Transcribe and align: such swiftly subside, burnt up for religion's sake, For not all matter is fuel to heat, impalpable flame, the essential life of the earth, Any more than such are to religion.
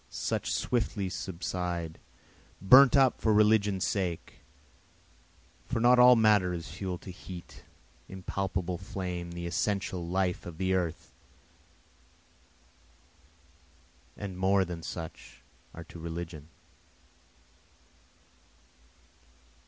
such 0.09 0.51
swiftly 0.51 1.09
subside, 1.09 1.99
burnt 2.59 2.97
up 2.97 3.21
for 3.21 3.31
religion's 3.31 3.85
sake, 3.85 4.39
For 5.67 5.79
not 5.79 5.99
all 5.99 6.15
matter 6.15 6.53
is 6.53 6.67
fuel 6.69 6.97
to 6.97 7.11
heat, 7.11 7.63
impalpable 8.09 8.79
flame, 8.79 9.33
the 9.33 9.45
essential 9.45 10.03
life 10.07 10.47
of 10.47 10.57
the 10.57 10.73
earth, 10.73 11.13
Any 14.17 14.33
more 14.33 14.65
than 14.65 14.81
such 14.81 15.43
are 15.71 15.83
to 15.83 15.99
religion. 15.99 16.47